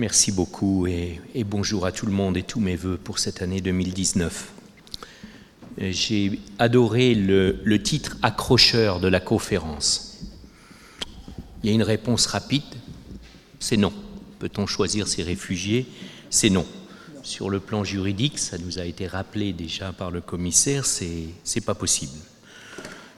[0.00, 3.60] Merci beaucoup et, bonjour à tout le monde et tous mes voeux pour cette année
[3.60, 4.50] 2019.
[5.76, 10.22] J'ai adoré le, titre accrocheur de la conférence.
[11.62, 12.62] Il y a une réponse rapide,
[13.58, 13.92] c'est non.
[14.38, 15.86] Peut-on choisir ces réfugiés?
[16.30, 16.64] C'est non.
[17.22, 21.74] Sur le plan juridique, ça nous a été rappelé déjà par le commissaire, c'est pas
[21.74, 22.16] possible.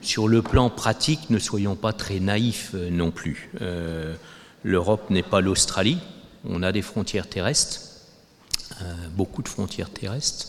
[0.01, 3.51] Sur le plan pratique, ne soyons pas très naïfs euh, non plus.
[3.61, 4.17] Euh,
[4.63, 5.99] L'Europe n'est pas l'Australie,
[6.47, 7.81] on a des frontières terrestres,
[8.81, 10.47] euh, beaucoup de frontières terrestres.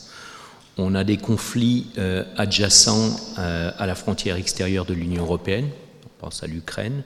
[0.76, 5.68] On a des conflits euh, adjacents euh, à la frontière extérieure de l'Union européenne,
[6.04, 7.02] on pense à l'Ukraine.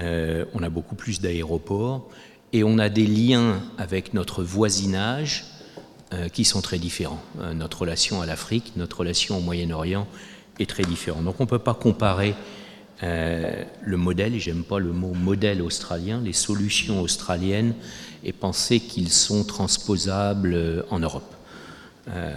[0.00, 2.08] on a beaucoup plus d'aéroports
[2.52, 5.44] et on a des liens avec notre voisinage
[6.32, 7.20] qui sont très différents.
[7.52, 10.06] notre relation à l'Afrique, notre relation au Moyen-Orient
[10.60, 11.24] est très différente.
[11.24, 12.36] Donc on ne peut pas comparer
[13.04, 17.74] euh, le modèle, et j'aime pas le mot modèle australien, les solutions australiennes,
[18.24, 21.32] et penser qu'ils sont transposables euh, en Europe.
[22.08, 22.36] Euh,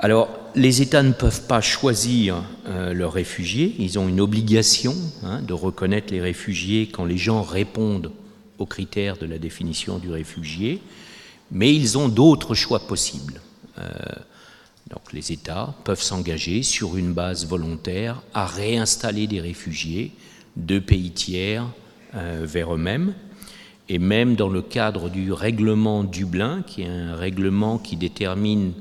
[0.00, 5.52] alors, les États ne peuvent pas choisir leurs réfugiés, ils ont une obligation hein, de
[5.52, 8.12] reconnaître les réfugiés quand les gens répondent
[8.58, 10.80] aux critères de la définition du réfugié,
[11.50, 13.40] mais ils ont d'autres choix possibles.
[14.90, 20.12] Donc les États peuvent s'engager sur une base volontaire à réinstaller des réfugiés
[20.56, 21.66] de pays tiers
[22.14, 23.14] euh, vers eux-mêmes.
[23.90, 28.72] Et même dans le cadre du règlement Dublin, qui est un règlement qui détermine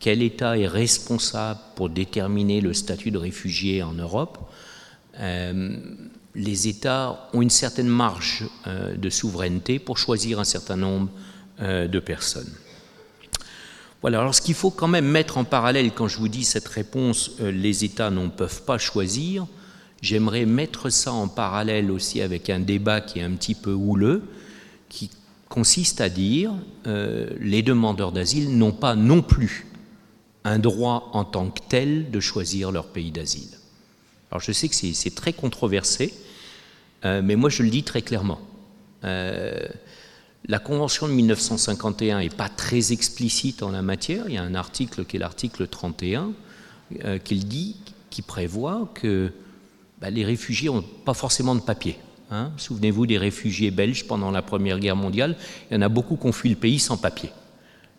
[0.00, 4.38] quel État est responsable pour déterminer le statut de réfugié en Europe,
[5.18, 5.76] euh,
[6.34, 11.08] les États ont une certaine marge euh, de souveraineté pour choisir un certain nombre
[11.60, 12.54] de personnes.
[14.00, 16.68] Voilà, alors ce qu'il faut quand même mettre en parallèle quand je vous dis cette
[16.68, 19.46] réponse, euh, les États ne peuvent pas choisir,
[20.02, 24.22] j'aimerais mettre ça en parallèle aussi avec un débat qui est un petit peu houleux,
[24.88, 25.10] qui
[25.48, 26.52] consiste à dire
[26.86, 29.66] euh, les demandeurs d'asile n'ont pas non plus
[30.44, 33.50] un droit en tant que tel de choisir leur pays d'asile.
[34.30, 36.14] Alors je sais que c'est très controversé,
[37.04, 38.40] euh, mais moi je le dis très clairement.
[40.46, 44.24] La Convention de 1951 n'est pas très explicite en la matière.
[44.28, 46.32] Il y a un article qui est l'article 31
[47.04, 47.76] euh, qui dit,
[48.08, 49.32] qui prévoit que
[50.00, 51.98] bah, les réfugiés n'ont pas forcément de papier.
[52.30, 52.52] Hein.
[52.56, 55.36] Souvenez-vous des réfugiés belges pendant la Première Guerre mondiale.
[55.70, 57.30] Il y en a beaucoup qui ont fui le pays sans papier.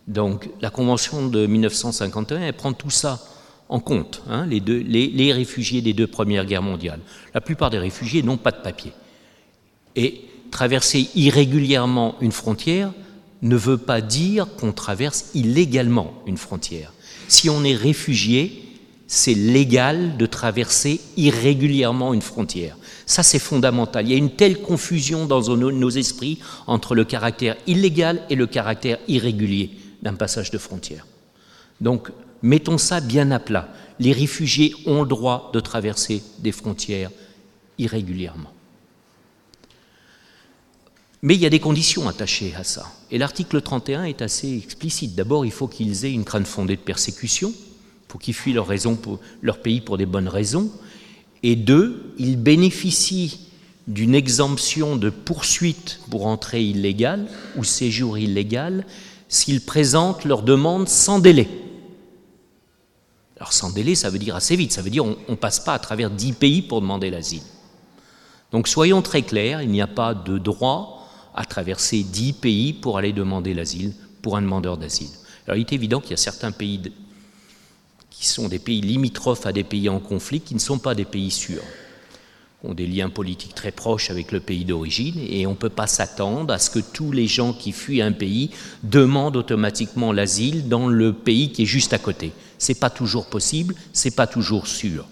[0.08, 3.20] Donc la Convention de 1951, elle prend tout ça
[3.68, 6.98] en compte, hein, les, les réfugiés des deux Premières Guerres mondiales.
[7.32, 8.92] La plupart des réfugiés n'ont pas de papier.
[9.94, 12.92] Et traverser irrégulièrement une frontière
[13.42, 16.92] ne veut pas dire qu'on traverse illégalement une frontière.
[17.28, 18.70] Si on est réfugié,
[19.06, 22.76] c'est légal de traverser irrégulièrement une frontière.
[23.06, 24.06] Ça, c'est fondamental.
[24.06, 28.46] Il y a une telle confusion dans nos esprits entre le caractère illégal et le
[28.46, 29.70] caractère irrégulier
[30.02, 31.06] d'un passage de frontière.
[31.80, 32.10] Donc,
[32.42, 33.68] mettons ça bien à plat.
[33.98, 37.10] Les réfugiés ont le droit de traverser des frontières
[37.78, 38.52] irrégulièrement.
[41.22, 42.90] Mais il y a des conditions attachées à ça.
[43.10, 45.14] Et l'article 31 est assez explicite.
[45.14, 49.58] D'abord, il faut qu'ils aient une crainte fondée de persécution, il faut qu'ils fuient leur,
[49.58, 50.70] pays pour des bonnes raisons.
[51.42, 53.40] Et deux, ils bénéficient
[53.86, 58.86] d'une exemption de poursuite pour entrée illégale ou séjour illégal
[59.28, 61.48] s'ils présentent leur demande sans délai.
[63.36, 65.74] Alors sans délai, ça veut dire assez vite, ça veut dire on ne passe pas
[65.74, 67.42] à travers dix pays pour demander l'asile.
[68.52, 70.99] Donc soyons très clairs, il n'y a pas de droit
[71.34, 73.92] à traverser dix pays pour aller demander l'asile
[74.22, 75.10] pour un demandeur d'asile.
[75.46, 76.80] Alors il est évident qu'il y a certains pays
[78.10, 81.04] qui sont des pays limitrophes à des pays en conflit qui ne sont pas des
[81.04, 81.62] pays sûrs,
[82.62, 85.86] ont des liens politiques très proches avec le pays d'origine et on ne peut pas
[85.86, 88.50] s'attendre à ce que tous les gens qui fuient un pays
[88.82, 92.32] demandent automatiquement l'asile dans le pays qui est juste à côté.
[92.58, 95.06] Ce n'est pas toujours possible, ce n'est pas toujours sûr.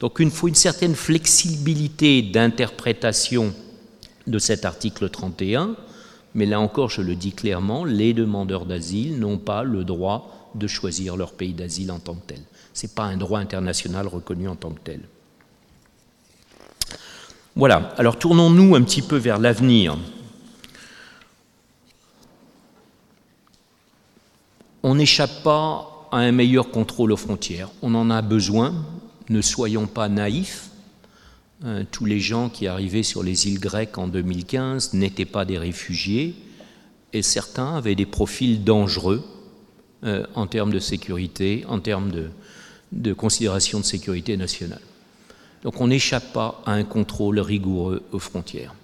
[0.00, 3.54] Donc il faut une certaine flexibilité d'interprétation
[4.26, 5.76] de cet article 31,
[6.34, 10.66] mais là encore, je le dis clairement, les demandeurs d'asile n'ont pas le droit de
[10.66, 12.40] choisir leur pays d'asile en tant que tel.
[12.72, 15.00] Ce n'est pas un droit international reconnu en tant que tel.
[17.56, 19.96] Voilà, alors tournons-nous un petit peu vers l'avenir.
[24.82, 27.70] On n'échappe pas à un meilleur contrôle aux frontières.
[27.80, 28.74] On en a besoin,
[29.28, 30.70] ne soyons pas naïfs.
[31.64, 35.58] Euh, tous les gens qui arrivaient sur les îles grecques en 2015 n'étaient pas des
[35.58, 36.34] réfugiés
[37.12, 39.22] et certains avaient des profils dangereux
[40.02, 42.30] euh, en termes de sécurité, en termes de,
[42.90, 44.80] de considération de sécurité nationale.
[45.62, 48.74] Donc on n'échappe pas à un contrôle rigoureux aux frontières.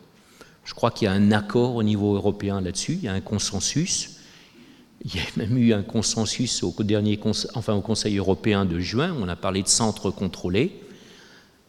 [0.64, 3.20] Je crois qu'il y a un accord au niveau européen là-dessus, il y a un
[3.20, 4.17] consensus.
[5.05, 7.19] Il y a même eu un consensus au, dernier,
[7.55, 10.78] enfin, au Conseil européen de juin, on a parlé de centres contrôlés.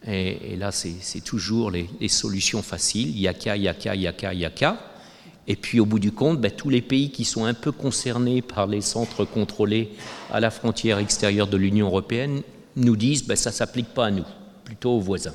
[0.06, 4.76] Et, là, c'est toujours les, solutions faciles, yaka, yaka, yaka, yaka.
[5.48, 8.42] Et puis au bout du compte, ben, tous les pays qui sont un peu concernés
[8.42, 9.90] par les centres contrôlés
[10.30, 12.42] à la frontière extérieure de l'Union européenne
[12.76, 14.24] nous disent ben, ça ne s'applique pas à nous,
[14.64, 15.34] plutôt aux voisins.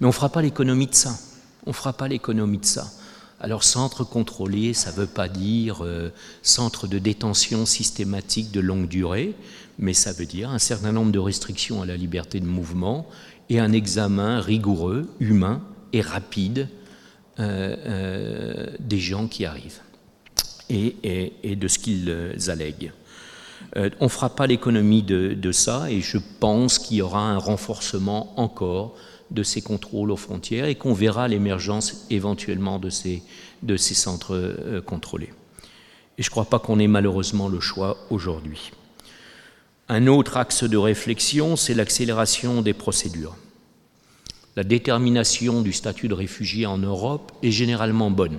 [0.00, 1.18] Mais on ne fera pas l'économie de ça.
[1.66, 2.86] On ne fera pas l'économie de ça.
[3.40, 8.88] Alors centre contrôlé, ça ne veut pas dire euh, centre de détention systématique de longue
[8.88, 9.34] durée,
[9.78, 13.06] mais ça veut dire un certain nombre de restrictions à la liberté de mouvement
[13.48, 15.62] et un examen rigoureux, humain
[15.92, 16.68] et rapide
[17.38, 19.80] euh, euh, des gens qui arrivent
[20.70, 22.10] et, de ce qu'ils
[22.48, 22.92] allèguent.
[23.74, 28.38] on ne fera pas l'économie de, ça et je pense qu'il y aura un renforcement
[28.38, 28.94] encore
[29.30, 33.22] de ces contrôles aux frontières et qu'on verra l'émergence éventuellement de ces,
[33.62, 35.32] de ces centres euh, contrôlés.
[36.16, 38.72] Et je ne crois pas qu'on ait malheureusement le choix aujourd'hui.
[39.88, 43.36] Un autre axe de réflexion, c'est l'accélération des procédures.
[44.54, 48.38] La détermination du statut de réfugié en Europe est généralement bonne.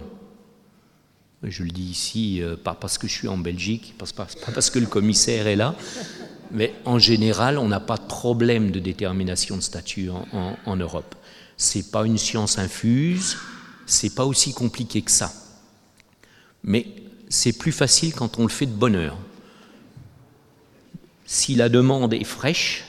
[1.43, 4.05] Je le dis ici, euh, pas parce que je suis en Belgique, pas
[4.53, 5.75] parce que le commissaire est là,
[6.51, 11.15] mais en général, on n'a pas de problème de détermination de statut en, Europe.
[11.57, 13.37] Ce n'est pas une science infuse,
[13.85, 15.31] c'est pas aussi compliqué que ça.
[16.63, 16.85] Mais
[17.29, 19.17] c'est plus facile quand on le fait de bonne heure.
[21.31, 22.85] Si la demande est fraîche,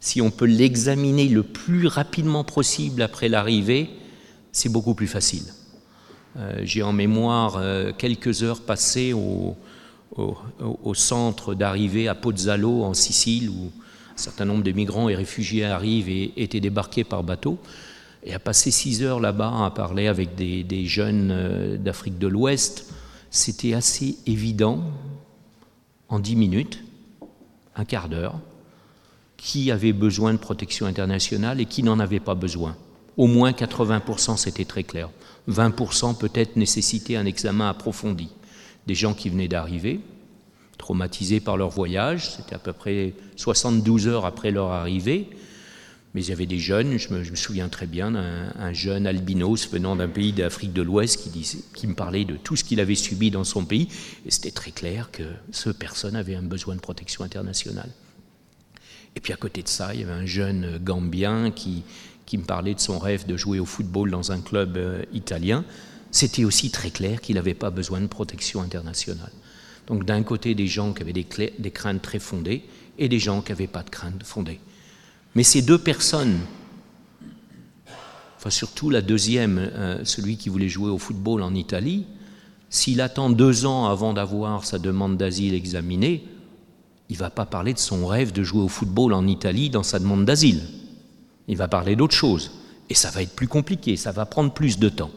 [0.00, 3.88] si on peut l'examiner le plus rapidement possible après l'arrivée,
[4.50, 5.44] c'est beaucoup plus facile.
[6.36, 9.56] Euh, j'ai en mémoire euh, quelques heures passées au,
[10.94, 13.70] centre d'arrivée à Pozzallo en Sicile où
[14.14, 17.60] un certain nombre de migrants et réfugiés arrivent et étaient débarqués par bateau.
[18.24, 22.92] Et à passer six heures là-bas à parler avec des, jeunes euh, d'Afrique de l'Ouest,
[23.30, 24.82] c'était assez évident
[26.08, 26.82] en dix minutes,
[27.76, 28.38] un quart d'heure,
[29.36, 32.76] qui avait besoin de protection internationale et qui n'en avait pas besoin.
[33.16, 35.10] Au moins 80%, c'était très clair.
[35.48, 38.28] 20% peut-être nécessitait un examen approfondi
[38.86, 40.00] des gens qui venaient d'arriver,
[40.78, 45.28] traumatisés par leur voyage, c'était à peu près 72 heures après leur arrivée,
[46.14, 49.94] mais il y avait des jeunes, je me, souviens très bien d'un jeune albinos venant
[49.96, 51.30] d'un pays d'Afrique de l'Ouest
[51.74, 53.88] qui, me parlait de tout ce qu'il avait subi dans son pays,
[54.26, 55.22] et c'était très clair que
[55.52, 57.90] ce personne avait un besoin de protection internationale.
[59.16, 61.84] Et puis à côté de ça, il y avait un jeune Gambien qui,
[62.26, 65.64] qui me parlait de son rêve de jouer au football dans un club euh, italien
[66.10, 69.32] c'était aussi très clair qu'il n'avait pas besoin de protection internationale.
[69.86, 71.24] Donc d'un côté des gens qui avaient des,
[71.70, 72.64] craintes très fondées
[72.98, 74.60] et des gens qui n'avaient pas de craintes fondées.
[75.34, 76.38] Mais ces deux personnes,
[78.36, 82.06] enfin surtout la deuxième, euh, celui qui voulait jouer au football en Italie,
[82.68, 86.24] s'il attend deux ans avant d'avoir sa demande d'asile examinée,
[87.08, 89.82] il ne va pas parler de son rêve de jouer au football en Italie dans
[89.82, 90.62] sa demande d'asile.
[91.48, 92.52] Il va parler d'autre chose.
[92.88, 95.10] Et ça va être plus compliqué, ça va prendre plus de temps.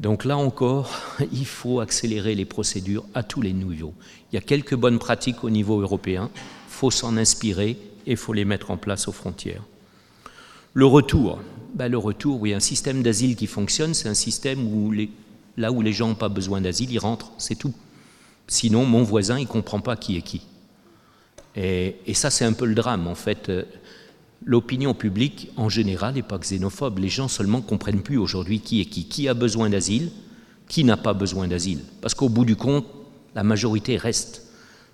[0.00, 0.90] Donc là encore,
[1.32, 3.94] il faut accélérer les procédures à tous les niveaux.
[4.30, 6.30] Il y a quelques bonnes pratiques au niveau européen,
[6.68, 9.62] faut s'en inspirer et il faut les mettre en place aux frontières.
[10.72, 11.40] Le retour,
[11.74, 14.92] ben le retour, oui, un système d'asile qui fonctionne, c'est un système où
[15.56, 17.74] là où les gens n'ont pas besoin d'asile, ils rentrent, c'est tout.
[18.48, 20.42] Sinon, mon voisin, il ne comprend pas qui est qui.
[21.56, 23.50] Et, et ça, c'est un peu le drame, en fait
[24.44, 26.98] l'opinion publique en général n'est pas xénophobe.
[26.98, 30.10] Les gens seulement comprennent plus aujourd'hui qui est qui, qui a besoin d'asile,
[30.68, 31.80] qui n'a pas besoin d'asile.
[32.00, 32.86] Parce qu'au bout du compte,
[33.34, 34.42] la majorité reste.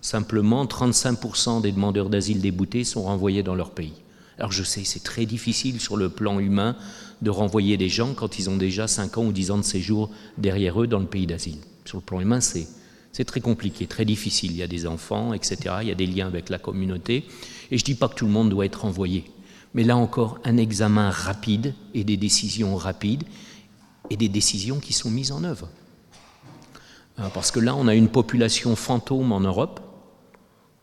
[0.00, 3.92] Simplement, 35% des demandeurs d'asile déboutés sont renvoyés dans leur pays.
[4.38, 6.76] Alors je sais, c'est très difficile sur le plan humain
[7.20, 10.10] de renvoyer des gens quand ils ont déjà 5 ans ou 10 ans de séjour
[10.38, 11.58] derrière eux dans le pays d'asile.
[11.84, 12.66] Sur le plan humain, c'est,
[13.26, 14.52] très compliqué, très difficile.
[14.52, 15.58] Il y a des enfants, etc.
[15.82, 17.26] Il y a des liens avec la communauté.
[17.70, 19.24] Et je ne dis pas que tout le monde doit être renvoyé
[19.74, 23.24] mais là encore un examen rapide et des décisions rapides
[24.10, 25.68] et des décisions qui sont mises en œuvre.
[27.18, 29.80] Euh, parce que là, on a une population fantôme en Europe.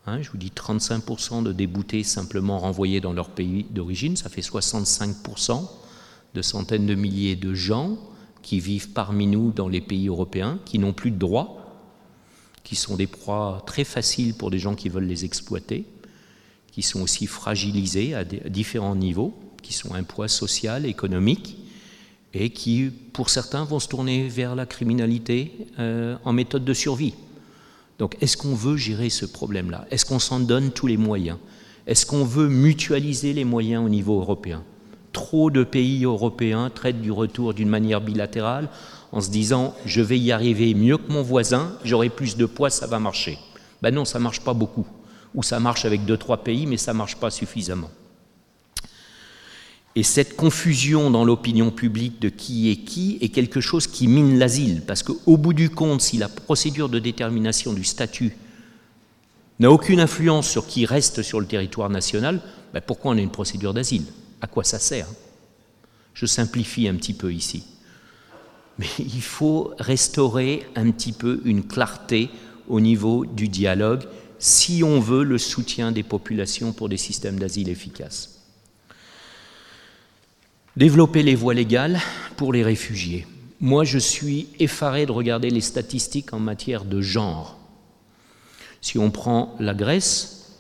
[0.08, 4.42] Hein, je vous dis 35% de déboutés simplement renvoyés dans leur pays d'origine, ça fait
[4.42, 5.68] 65%
[6.34, 7.98] de centaines de milliers de gens
[8.42, 11.84] qui vivent parmi nous dans les pays européens, qui n'ont plus de droits,
[12.64, 15.86] qui sont des proies très faciles pour des gens qui veulent les exploiter
[16.78, 19.34] qui sont aussi fragilisés à, différents niveaux,
[19.64, 21.58] qui sont un poids social, économique,
[22.36, 27.16] et qui, pour certains, vont se tourner vers la criminalité euh, en méthode de survie.
[28.00, 29.86] Donc, est-ce qu'on veut gérer ce problème-là?
[29.90, 31.38] Est-ce qu'on s'en donne tous les moyens?
[31.88, 34.64] Est-ce qu'on veut mutualiser les moyens au niveau européen?
[35.14, 38.70] Trop de pays européens traitent du retour d'une manière bilatérale
[39.12, 42.70] en se disant je vais y arriver mieux que mon voisin, j'aurai plus de poids,
[42.70, 43.40] ça va marcher.
[43.82, 44.86] Ben non, ça ne marche pas beaucoup.
[45.34, 47.90] Ou ça marche avec deux, trois pays, mais ça ne marche pas suffisamment.
[49.98, 54.38] Et cette confusion dans l'opinion publique de qui est qui est quelque chose qui mine
[54.38, 58.38] l'asile, parce qu'au bout du compte, si la procédure de détermination du statut
[59.58, 62.42] n'a aucune influence sur qui reste sur le territoire national,
[62.76, 64.04] ben pourquoi on a une procédure d'asile?
[64.40, 65.08] À quoi ça sert?
[66.14, 67.64] Je simplifie un petit peu ici.
[68.78, 72.30] Mais il faut restaurer un petit peu une clarté
[72.68, 74.04] au niveau du dialogue
[74.38, 78.37] si on veut le soutien des populations pour des systèmes d'asile efficaces.
[80.78, 82.00] Développer les voies légales
[82.36, 83.26] pour les réfugiés.
[83.60, 87.58] Moi, je suis effaré de regarder les statistiques en matière de genre.
[88.80, 90.60] Si on prend la Grèce,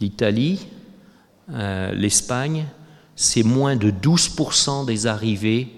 [0.00, 0.66] l'Italie,
[1.48, 2.66] euh, l'Espagne,
[3.16, 5.68] c'est moins de 12% des arrivées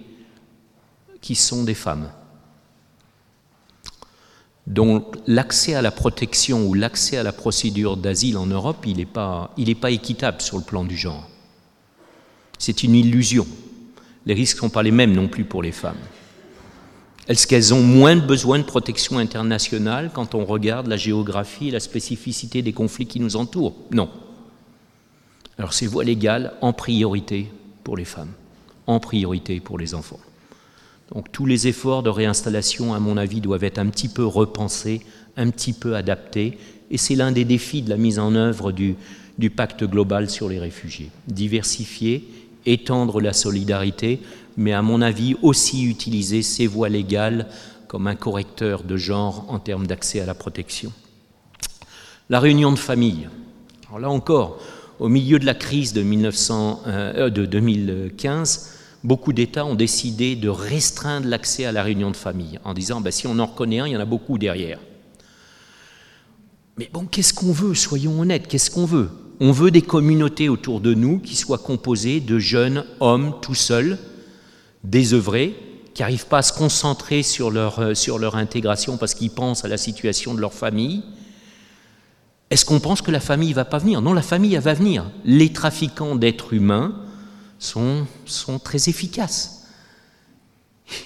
[1.21, 2.11] qui sont des femmes.
[4.67, 9.07] Donc l'accès à la protection ou l'accès à la procédure d'asile en Europe, il n'est
[9.07, 11.31] pas, pas équitable sur le plan du genre.
[12.59, 13.47] C'est une illusion
[14.27, 15.97] les risques ne sont pas les mêmes non plus pour les femmes.
[17.29, 21.81] Est-ce qu'elles ont moins besoin de protection internationale quand on regarde la géographie et la
[21.81, 23.75] spécificité des conflits qui nous entourent?
[23.91, 24.11] Non.
[25.59, 27.51] Alors c'est voie légale en priorité
[27.83, 28.33] pour les femmes,
[28.87, 30.21] en priorité pour les enfants.
[31.13, 35.01] Donc tous les efforts de réinstallation, à mon avis, doivent être un petit peu repensés,
[35.37, 36.59] un petit peu adaptés,
[36.91, 40.59] et c'est l'un des défis de la mise en œuvre du pacte global sur les
[40.59, 41.11] réfugiés.
[41.27, 42.29] Diversifier
[42.67, 44.21] étendre la solidarité,
[44.57, 47.49] mais à mon avis aussi utiliser ces voies légales
[47.89, 50.93] comme un correcteur de genre en termes d'accès à la protection.
[52.29, 53.29] La réunion de famille.
[53.89, 54.59] Alors là encore,
[54.99, 58.73] au milieu de la crise de, 1900, euh, 2015,
[59.05, 63.11] beaucoup d'États ont décidé de restreindre l'accès à la réunion de famille en disant ben,
[63.11, 64.81] si on en reconnaît un, il y en a beaucoup derrière.
[66.79, 67.75] Mais bon, qu'est-ce qu'on veut?
[67.75, 69.09] Soyons honnêtes, qu'est-ce qu'on veut?
[69.41, 73.99] On veut des communautés autour de nous qui soient composées de jeunes hommes tout seuls,
[74.85, 75.55] désœuvrés,
[75.95, 79.65] qui n'arrivent pas à se concentrer sur leur, euh, sur leur intégration parce qu'ils pensent
[79.65, 81.03] à la situation de leur famille.
[82.51, 84.03] Est-ce qu'on pense que la famille va pas venir?
[84.03, 85.11] Non, la famille va venir.
[85.25, 86.95] Les trafiquants d'êtres humains
[87.59, 89.69] sont, sont très efficaces.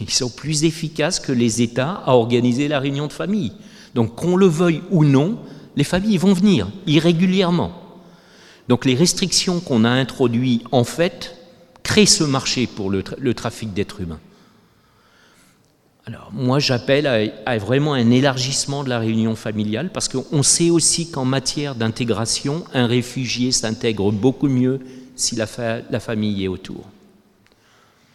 [0.00, 3.52] Ils sont plus efficaces que les États à organiser la réunion de famille.
[3.94, 5.38] Donc qu'on le veuille ou non,
[5.76, 7.89] les familles vont venir irrégulièrement.
[8.70, 11.34] Donc les restrictions qu'on a introduites, en fait,
[11.82, 13.02] créent ce marché pour le,
[13.34, 14.20] trafic d'êtres humains.
[16.06, 21.10] Alors moi j'appelle à, vraiment un élargissement de la réunion familiale parce qu'on sait aussi
[21.10, 24.78] qu'en matière d'intégration, un réfugié s'intègre beaucoup mieux
[25.16, 25.46] si la,
[25.90, 26.84] la famille est autour.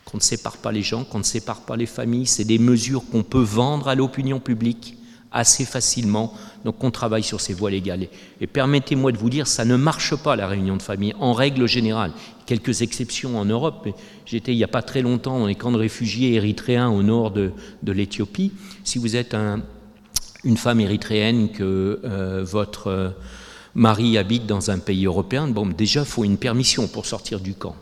[0.06, 3.04] Qu'on ne sépare pas les gens, qu'on ne sépare pas les familles, c'est des mesures
[3.12, 4.96] qu'on peut vendre à l'opinion publique
[5.36, 6.34] assez facilement.
[6.64, 8.08] Donc on travaille sur ces voies légales.
[8.42, 11.68] Et permettez-moi de vous dire, ça ne marche pas la réunion de famille, en règle
[11.68, 12.12] générale.
[12.48, 13.88] Quelques exceptions en Europe.
[14.26, 17.32] J'étais il n'y a pas très longtemps dans les camps de réfugiés érythréens au nord
[17.32, 17.52] de,
[17.86, 18.54] l'Éthiopie.
[18.84, 19.36] Si vous êtes
[20.44, 23.10] une femme érythréenne que euh, votre euh,
[23.74, 27.54] mari habite dans un pays européen, bon, déjà, il faut une permission pour sortir du
[27.54, 27.76] camp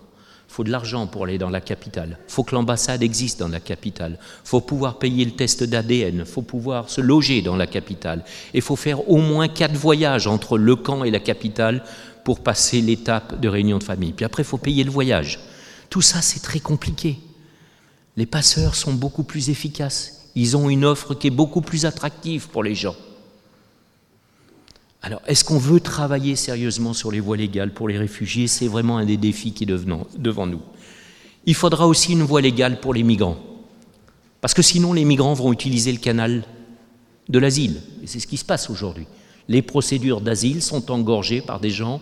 [0.53, 2.19] faut de l'argent pour aller dans la capitale.
[2.27, 4.19] faut que l'ambassade existe dans la capitale.
[4.43, 6.25] faut pouvoir payer le test d'ADN.
[6.25, 8.23] faut pouvoir se loger dans la capitale.
[8.53, 11.83] Et faut faire au moins quatre voyages entre le camp et la capitale
[12.23, 14.13] pour passer l'étape de réunion de famille.
[14.13, 15.39] Puis après, il faut payer le voyage.
[15.89, 17.17] Tout ça, c'est très compliqué.
[18.15, 20.29] Les passeurs sont beaucoup plus efficaces.
[20.35, 22.95] Ils ont une offre qui est beaucoup plus attractive pour les gens.
[25.05, 28.47] Alors, est-ce qu'on veut travailler sérieusement sur les voies légales pour les réfugiés?
[28.47, 30.61] C'est vraiment un des défis qui est devant nous.
[31.45, 33.37] Il faudra aussi une voie légale pour les migrants.
[34.39, 36.45] Parce que sinon, les migrants vont utiliser le canal
[37.27, 37.81] de l'asile.
[38.01, 39.05] Et c'est ce qui se passe aujourd'hui.
[39.49, 42.01] Les procédures d'asile sont engorgées par des gens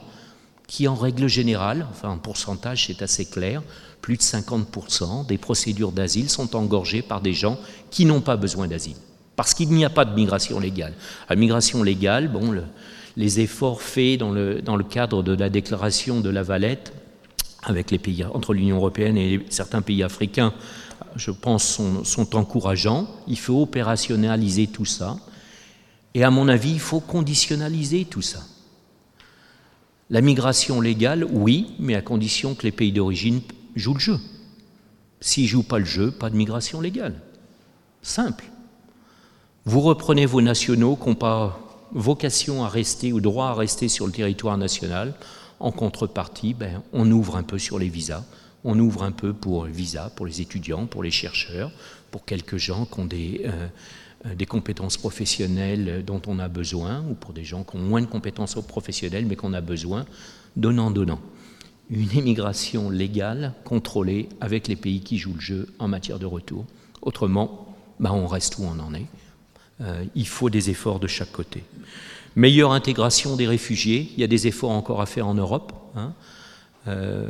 [0.67, 3.63] qui, en règle générale, enfin en pourcentage c'est assez clair,
[4.01, 7.57] plus de 50% des procédures d'asile sont engorgées par des gens
[7.89, 8.95] qui n'ont pas besoin d'asile
[9.35, 10.93] parce qu'il n'y a pas de migration légale.
[11.29, 12.53] La migration légale, bon,
[13.17, 16.93] les efforts faits dans le, cadre de la déclaration de la Valette
[17.63, 20.53] avec les pays, entre l'Union européenne et certains pays africains,
[21.15, 23.07] je pense, sont, sont encourageants.
[23.27, 25.17] Il faut opérationnaliser tout ça.
[26.13, 28.41] Et à mon avis, il faut conditionnaliser tout ça.
[30.09, 33.41] La migration légale, oui, mais à condition que les pays d'origine
[33.75, 34.19] jouent le jeu.
[35.21, 37.15] S'ils ne jouent pas le jeu, pas de migration légale.
[38.01, 38.45] Simple.
[39.65, 41.59] Vous reprenez vos nationaux qui n'ont pas
[41.91, 45.13] vocation à rester ou droit à rester sur le territoire national.
[45.59, 48.23] En contrepartie, ben, on ouvre un peu sur les visas.
[48.63, 51.71] on ouvre un peu pour visa, pour les étudiants, pour les chercheurs,
[52.09, 57.33] pour quelques gens qui ont des, euh, compétences professionnelles dont on a besoin, ou pour
[57.33, 60.05] des gens qui ont moins de compétences professionnelles mais qu'on a besoin,
[60.55, 61.19] donnant-donnant.
[61.91, 66.65] Une immigration légale, contrôlée, avec les pays qui jouent le jeu en matière de retour.
[67.03, 69.05] Autrement, bah, on reste où on en est.
[69.81, 71.63] Euh, il faut des efforts de chaque côté.
[72.35, 75.73] Meilleure intégration des réfugiés, il y a des efforts encore à faire en Europe.
[75.95, 76.13] Hein.
[76.87, 77.29] Euh,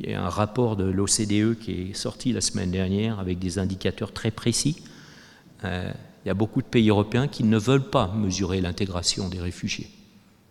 [0.00, 3.58] il y a un rapport de l'OCDE qui est sorti la semaine dernière avec des
[3.58, 4.82] indicateurs très précis.
[5.64, 5.90] Euh,
[6.24, 9.88] il y a beaucoup de pays européens qui ne veulent pas mesurer l'intégration des réfugiés.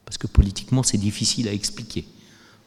[0.06, 2.06] Parce que politiquement, c'est difficile à expliquer.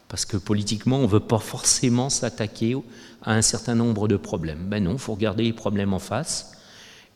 [0.09, 2.75] Parce que politiquement, on ne veut pas forcément s'attaquer
[3.23, 4.67] à un certain nombre de problèmes.
[4.67, 6.58] Ben non, il faut regarder les problèmes en face.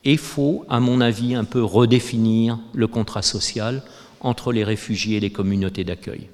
[0.05, 3.83] Et il faut, à mon avis, un peu redéfinir le contrat social
[4.19, 6.29] entre les réfugiés et les communautés d'accueil.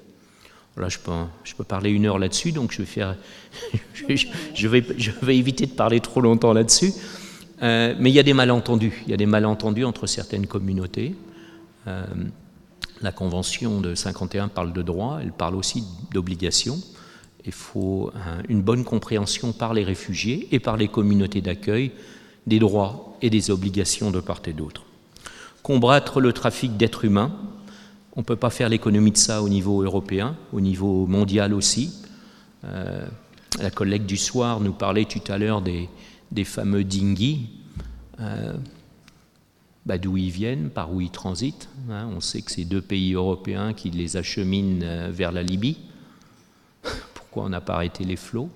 [0.88, 2.72] Je peux, parler une heure là-dessus, donc
[4.54, 6.92] je vais, éviter de parler trop longtemps là-dessus.
[7.62, 9.02] Euh, mais il y a des malentendus.
[9.06, 11.14] Il y a des malentendus entre certaines communautés.
[11.86, 12.04] Euh,
[13.02, 16.78] la Convention de 51 parle de droit, elle parle aussi d'obligations.
[17.44, 18.12] Il faut
[18.48, 21.92] une bonne compréhension par les réfugiés et par les communautés d'accueil
[22.46, 24.82] des droits et des obligations de part et d'autre.
[25.62, 27.32] Combattre le trafic d'êtres humains,
[28.16, 31.94] on ne peut pas faire l'économie de ça au niveau européen, au niveau mondial aussi.
[32.64, 33.06] Euh,
[33.58, 35.88] la collègue du soir nous parlait tout à l'heure des,
[36.44, 37.48] fameux dinghies,
[38.20, 38.54] euh,
[39.86, 41.68] bah, d'où ils viennent, par où ils transitent.
[41.90, 42.08] Hein.
[42.14, 45.78] On sait que c'est deux pays européens qui les acheminent euh, vers la Libye.
[47.14, 48.50] Pourquoi on n'a pas arrêté les flots?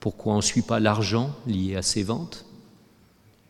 [0.00, 2.45] Pourquoi on ne suit pas l'argent lié à ces ventes?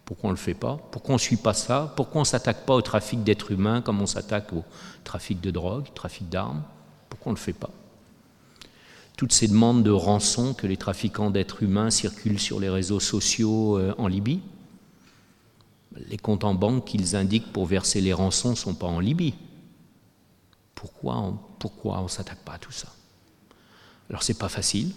[0.06, 0.78] Pourquoi on ne le fait pas?
[0.92, 1.92] Pourquoi on ne suit pas ça?
[1.96, 4.64] Pourquoi on ne s'attaque pas au trafic d'êtres humains comme on s'attaque au
[5.02, 6.62] trafic de drogue, trafic d'armes?
[7.10, 7.70] Pourquoi on ne le fait pas?
[9.16, 13.78] Toutes ces demandes de rançon que les trafiquants d'êtres humains circulent sur les réseaux sociaux
[13.78, 14.40] euh, en Libye.
[16.08, 19.34] Les comptes en banque qu'ils indiquent pour verser les rançons ne sont pas en Libye.
[20.74, 22.92] Pourquoi on pourquoi on s'attaque pas à tout ça?
[24.08, 24.92] Alors c'est pas facile,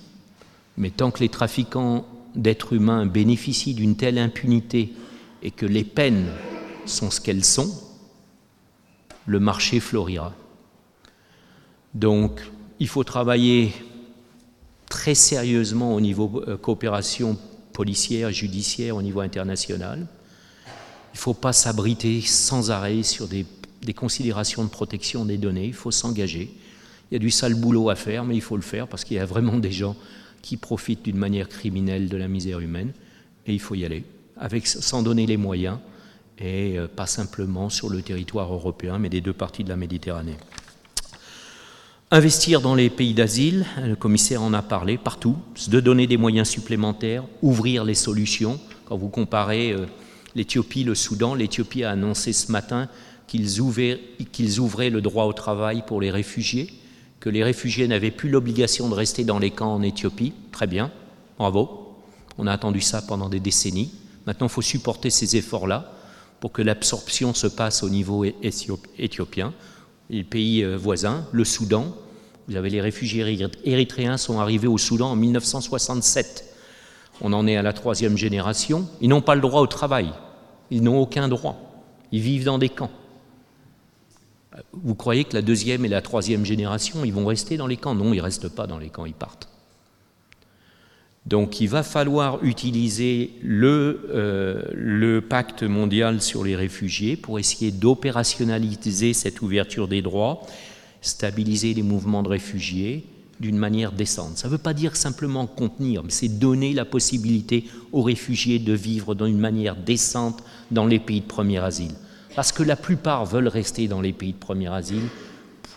[0.78, 2.06] mais tant que les trafiquants
[2.36, 4.94] d'êtres humains bénéficient d'une telle impunité
[5.42, 6.28] et que les peines
[6.86, 7.72] sont ce qu'elles sont,
[9.26, 10.34] le marché florira.
[11.94, 12.42] Donc
[12.80, 13.74] il faut travailler
[14.90, 17.38] très sérieusement au niveau euh, coopération
[17.74, 20.08] policière, judiciaire, au niveau international.
[21.14, 23.46] Il ne faut pas s'abriter sans arrêt sur des,
[23.96, 26.52] considérations de protection des données, il faut s'engager.
[27.10, 29.18] Il y a du sale boulot à faire, mais il faut le faire parce qu'il
[29.18, 29.96] y a vraiment des gens
[30.42, 32.94] qui profitent d'une manière criminelle de la misère humaine,
[33.48, 34.04] et il faut y aller,
[34.64, 35.78] sans donner les moyens,
[36.40, 40.38] et euh, pas simplement sur le territoire européen, mais des deux parties de la Méditerranée.
[42.12, 45.36] Investir dans les pays d'asile, le commissaire en a parlé partout,
[45.68, 48.60] de donner des moyens supplémentaires, ouvrir les solutions.
[48.86, 49.86] Quand vous comparez euh,
[50.34, 52.90] l'Éthiopie, le Soudan, l'Éthiopie a annoncé ce matin
[53.28, 54.00] qu'ils ouvraient,
[54.58, 56.74] ouvraient le droit au travail pour les réfugiés,
[57.20, 60.34] que les réfugiés n'avaient plus l'obligation de rester dans les camps en Éthiopie.
[60.52, 60.90] Très bien,
[61.38, 61.96] bravo.
[62.40, 63.92] On a attendu ça pendant des décennies.
[64.30, 65.92] Maintenant, il faut supporter ces efforts-là
[66.40, 69.56] pour que l'absorption se passe au niveau éthiopien
[70.12, 71.96] les pays euh, voisins, le Soudan.
[72.48, 73.26] Vous avez les réfugiés
[73.66, 76.46] érythréens sont arrivés au Soudan en 1967.
[77.22, 78.88] On en est à la troisième génération.
[79.02, 80.12] Ils n'ont pas le droit au travail.
[80.70, 81.84] Ils n'ont aucun droit.
[82.12, 82.92] Ils vivent dans des camps.
[84.74, 87.96] Vous croyez que la deuxième et la troisième génération, ils vont rester dans les camps?
[87.96, 89.50] Non, ils ne restent pas dans les camps, ils partent.
[91.30, 97.72] Donc il va falloir utiliser le, euh, le, pacte mondial sur les réfugiés pour essayer
[97.72, 100.42] d'opérationnaliser cette ouverture des droits,
[101.02, 103.04] stabiliser les mouvements de réfugiés
[103.40, 104.40] d'une manière décente.
[104.40, 108.74] Ça ne veut pas dire simplement contenir, mais c'est donner la possibilité aux réfugiés de
[108.74, 111.94] vivre d'une manière décente dans les pays de premier asile.
[112.36, 115.08] Parce que la plupart veulent rester dans les pays de premier asile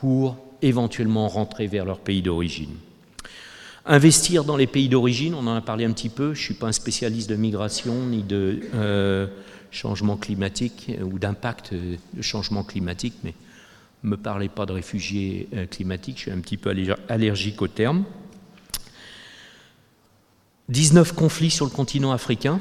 [0.00, 2.74] pour éventuellement rentrer vers leur pays d'origine.
[3.84, 6.54] Investir dans les pays d'origine, on en a parlé un petit peu, je ne suis
[6.54, 9.26] pas un spécialiste de migration ni de euh,
[9.72, 13.34] changement climatique euh, ou d'impact de changement climatique, mais
[14.04, 16.72] ne me parlez pas de réfugiés euh, climatiques, je suis un petit peu
[17.08, 18.04] allergique au terme.
[20.68, 22.60] 19 conflits sur le continent africain.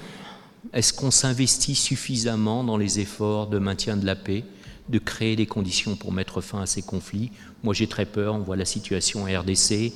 [0.73, 4.43] Est-ce qu'on s'investit suffisamment dans les efforts de maintien de la paix,
[4.89, 7.29] de créer des conditions pour mettre fin à ces conflits?
[7.63, 9.93] Moi j'ai très peur, on voit la situation en RDC,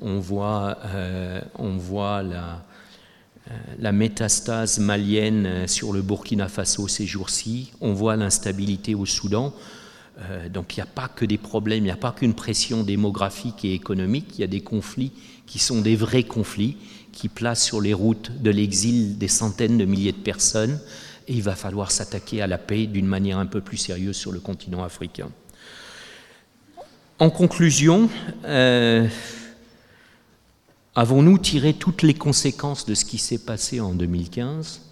[0.00, 2.64] on voit, euh, on voit la,
[3.50, 9.54] euh, métastase malienne sur le Burkina Faso ces jours-ci, on voit l'instabilité au Soudan.
[10.20, 12.82] Euh, donc il n'y a pas que des problèmes, il n'y a pas qu'une pression
[12.82, 15.12] démographique et économique, il y a des conflits
[15.46, 16.76] qui sont des vrais conflits,
[17.12, 20.78] qui placent sur les routes de l'exil des centaines de milliers de personnes,
[21.26, 24.32] et il va falloir s'attaquer à la paix d'une manière un peu plus sérieuse sur
[24.32, 25.30] le continent africain.
[27.20, 28.08] En conclusion,
[28.44, 29.08] euh,
[30.94, 34.82] avons-nous tiré toutes les conséquences de ce qui s'est passé en 2015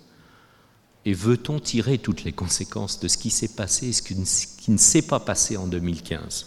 [1.04, 4.76] et veut-on tirer toutes les conséquences de ce qui s'est passé et ce qui ne
[4.76, 6.46] s'est pas passé en 2015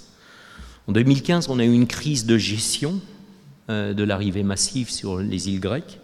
[0.88, 3.00] En 2015, on a eu une crise de gestion
[3.70, 6.00] euh, de l'arrivée massive sur les îles grecques.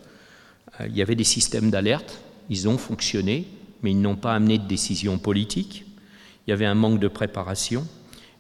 [0.80, 3.46] Euh, il y avait des systèmes d'alerte, ils ont fonctionné,
[3.82, 5.86] mais ils n'ont pas amené de décision politique.
[6.48, 7.86] Il y avait un manque de préparation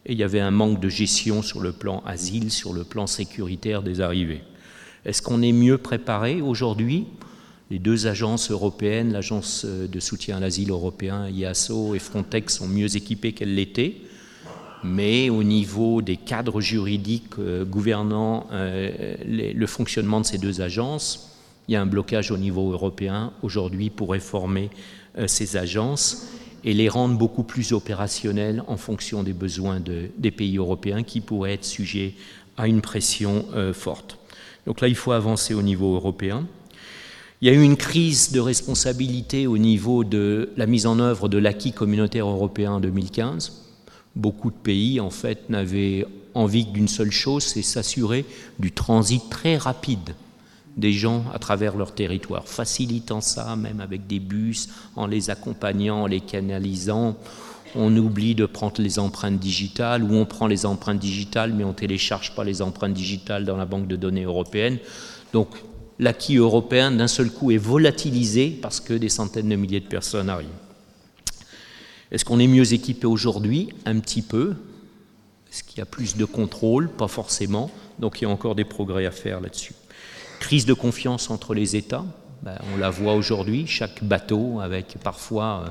[0.05, 3.05] et il y avait un manque de gestion sur le plan asile, sur le plan
[3.05, 4.43] sécuritaire des arrivées.
[5.05, 7.05] Est-ce qu'on est mieux préparé aujourd'hui?
[7.69, 12.67] Les deux agences européennes, l'agence euh, de soutien à l'asile européen, IASO et Frontex, sont
[12.67, 13.97] mieux équipées qu'elles l'étaient.
[14.83, 21.37] Mais au niveau des cadres juridiques euh, gouvernant euh, le fonctionnement de ces deux agences,
[21.67, 24.69] il y a un blocage au niveau européen aujourd'hui pour réformer
[25.25, 26.27] ces agences
[26.63, 31.53] et les rendre beaucoup plus opérationnelles en fonction des besoins des pays européens qui pourraient
[31.53, 32.13] être sujets
[32.55, 34.19] à une pression forte.
[34.65, 36.47] Donc là, il faut avancer au niveau européen.
[37.41, 41.29] Il y a eu une crise de responsabilité au niveau de la mise en œuvre
[41.29, 43.63] de l'acquis communautaire européen en 2015.
[44.15, 48.25] Beaucoup de pays, en fait, n'avaient envie d'une seule chose, c'est s'assurer
[48.59, 50.15] du transit très rapide
[50.77, 56.03] des gens à travers leur territoire, facilitant ça même avec des bus, en les accompagnant,
[56.03, 57.15] en les canalisant.
[57.75, 61.69] On oublie de prendre les empreintes digitales ou on prend les empreintes digitales mais on
[61.69, 64.77] ne télécharge pas les empreintes digitales dans la banque de données européenne.
[65.33, 65.49] Donc
[65.99, 70.29] l'acquis européen d'un seul coup est volatilisé parce que des centaines de milliers de personnes
[70.29, 70.49] arrivent.
[72.11, 73.69] Est-ce qu'on est mieux équipé aujourd'hui?
[73.85, 74.55] Un petit peu.
[75.51, 76.89] Est-ce qu'il y a plus de contrôle?
[76.89, 77.71] Pas forcément.
[77.99, 79.73] Donc il y a encore des progrès à faire là-dessus.
[80.39, 82.05] Crise de confiance entre les États.
[82.43, 83.65] Ben, on la voit aujourd'hui.
[83.67, 85.69] Chaque bateau avec parfois euh,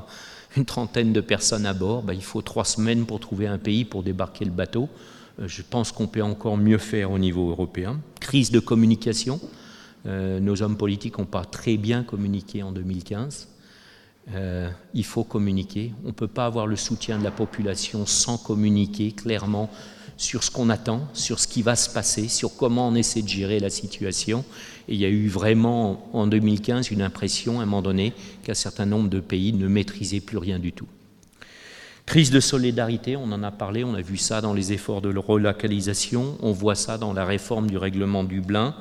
[0.55, 3.85] une trentaine de personnes à bord, ben, il faut trois semaines pour trouver un pays
[3.85, 4.89] pour débarquer le bateau.
[5.39, 7.99] Euh, je pense qu'on peut encore mieux faire au niveau européen.
[8.19, 9.39] Crise de communication.
[10.05, 13.49] Euh, nos hommes politiques n'ont pas très bien communiqué en 2015.
[14.33, 15.93] Euh, il faut communiquer.
[16.03, 19.69] On ne peut pas avoir le soutien de la population sans communiquer clairement
[20.17, 23.27] sur ce qu'on attend, sur ce qui va se passer, sur comment on essaie de
[23.27, 24.45] gérer la situation.
[24.87, 28.53] Et il y a eu vraiment en 2015 une impression à un moment donné qu'un
[28.53, 30.87] certain nombre de pays ne maîtrisaient plus rien du tout.
[32.05, 35.15] Crise de solidarité, on en a parlé, on a vu ça dans les efforts de
[35.17, 38.75] relocalisation, on voit ça dans la réforme du règlement Dublin.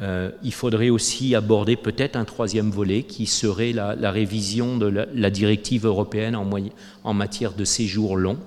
[0.00, 5.30] Euh, il faudrait aussi aborder peut-être un troisième volet qui serait la, révision de la,
[5.30, 8.38] directive européenne en, matière de séjour long.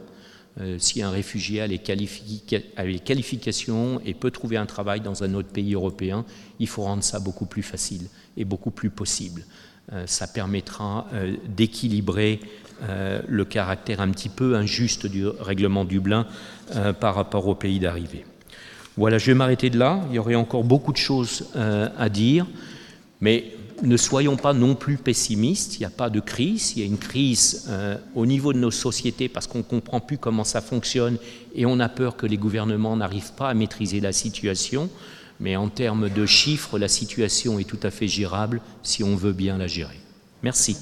[0.60, 1.80] Euh, si un réfugié a les,
[3.00, 6.26] qualifications et peut trouver un travail dans un autre pays européen,
[6.60, 9.44] il faut rendre ça beaucoup plus facile et beaucoup plus possible.
[9.94, 11.08] Euh, ça permettra
[11.48, 12.40] d'équilibrer
[13.28, 16.28] le caractère un petit peu injuste du règlement Dublin
[17.00, 18.24] par rapport aux pays d'arrivée.
[18.98, 20.02] Voilà, je vais m'arrêter de là.
[20.10, 22.48] Il y aurait encore beaucoup de choses euh, à dire,
[23.22, 25.76] mais ne soyons pas non plus pessimistes.
[25.76, 26.74] Il n'y a pas de crise.
[26.76, 30.00] Il y a une crise euh, au niveau de nos sociétés parce qu'on ne comprend
[30.00, 31.18] plus comment ça fonctionne
[31.56, 34.90] et on a peur que les gouvernements n'arrivent pas à maîtriser la situation.
[35.40, 39.34] Mais en termes de chiffres, la situation est tout à fait gérable si on veut
[39.34, 40.00] bien la gérer.
[40.42, 40.78] Merci.